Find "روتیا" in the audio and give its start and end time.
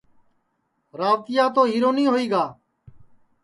0.99-1.45